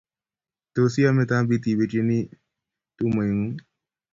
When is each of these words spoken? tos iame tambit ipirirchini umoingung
tos 0.73 0.93
iame 1.01 1.23
tambit 1.29 1.63
ipirirchini 1.65 2.17
umoingung 3.05 3.55